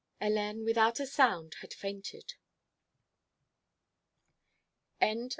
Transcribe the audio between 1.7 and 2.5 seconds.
fainted.